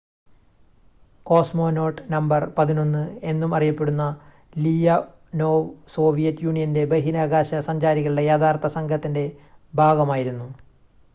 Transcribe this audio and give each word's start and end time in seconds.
"""Cosmonaut 1.25 1.99
number 2.13 2.41
11" 2.55 3.01
എന്നും 3.31 3.51
അറിയപ്പെടുന്ന 3.55 4.05
Leonov 4.55 5.61
Soviet 5.87 6.45
യൂണിയന്റെ 6.45 6.85
ബഹിരാകാശ 6.93 7.61
സഞ്ചാരികളുടെ 7.69 8.23
യഥാർത്ഥ 8.29 8.71
സംഘത്തിന്റെ 8.77 9.25
ഭാഗമായിരുന്നു. 9.73 10.49